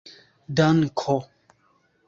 danko 0.57 1.17